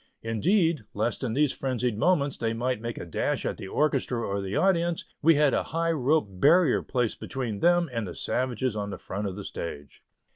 [0.23, 4.41] Indeed, lest in these frenzied moments they might make a dash at the orchestra or
[4.41, 8.89] the audience, we had a high rope barrier placed between them and the savages on
[8.89, 10.01] the front of the stage.